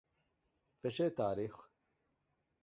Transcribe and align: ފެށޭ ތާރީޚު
ފެށޭ 0.81 1.05
ތާރީޚު 1.17 1.59